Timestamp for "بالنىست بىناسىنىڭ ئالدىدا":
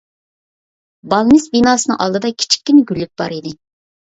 1.13-2.33